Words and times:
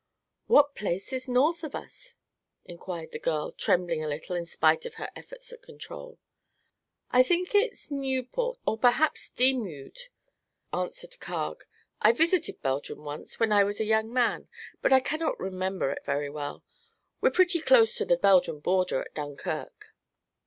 "What 0.47 0.73
place 0.73 1.13
is 1.13 1.27
north 1.27 1.63
of 1.63 1.75
us?" 1.75 2.15
inquired 2.65 3.11
the 3.11 3.19
girl, 3.19 3.51
trembling 3.51 4.03
a 4.03 4.07
little 4.07 4.35
in 4.35 4.47
spite 4.47 4.83
of 4.83 4.95
her 4.95 5.11
efforts 5.15 5.53
at 5.53 5.61
control. 5.61 6.17
"I 7.11 7.21
think 7.21 7.53
it 7.53 7.73
is 7.73 7.91
Nieuport 7.91 8.57
or 8.65 8.79
perhaps 8.79 9.29
Dixmude," 9.29 10.07
answered 10.73 11.19
Carg. 11.19 11.67
"I 12.01 12.13
visited 12.13 12.63
Belgium 12.63 13.05
once, 13.05 13.39
when 13.39 13.51
I 13.51 13.63
was 13.63 13.79
a 13.79 13.85
young 13.85 14.11
man, 14.11 14.47
but 14.81 14.91
I 14.91 15.01
cannot 15.01 15.39
remember 15.39 15.91
it 15.91 16.03
very 16.03 16.31
well. 16.31 16.63
We're 17.21 17.29
pretty 17.29 17.59
close 17.59 17.95
to 17.97 18.05
the 18.05 18.17
Belgian 18.17 18.59
border, 18.59 19.03
at 19.03 19.13
Dunkirk." 19.13 19.93